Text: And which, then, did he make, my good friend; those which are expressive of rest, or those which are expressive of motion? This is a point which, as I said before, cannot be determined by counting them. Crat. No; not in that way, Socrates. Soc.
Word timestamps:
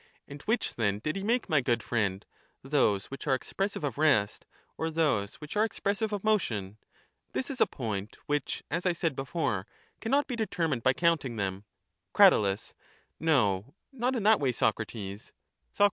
And 0.27 0.41
which, 0.41 0.77
then, 0.77 0.97
did 0.97 1.15
he 1.15 1.21
make, 1.21 1.47
my 1.47 1.61
good 1.61 1.83
friend; 1.83 2.25
those 2.63 3.11
which 3.11 3.27
are 3.27 3.35
expressive 3.35 3.83
of 3.83 3.99
rest, 3.99 4.47
or 4.75 4.89
those 4.89 5.35
which 5.35 5.55
are 5.55 5.63
expressive 5.63 6.11
of 6.11 6.23
motion? 6.23 6.79
This 7.33 7.51
is 7.51 7.61
a 7.61 7.67
point 7.67 8.17
which, 8.25 8.63
as 8.71 8.87
I 8.87 8.93
said 8.93 9.15
before, 9.15 9.67
cannot 9.99 10.25
be 10.25 10.35
determined 10.35 10.81
by 10.81 10.93
counting 10.93 11.35
them. 11.35 11.65
Crat. 12.15 12.73
No; 13.19 13.75
not 13.91 14.15
in 14.15 14.23
that 14.23 14.39
way, 14.39 14.51
Socrates. 14.51 15.33
Soc. 15.71 15.79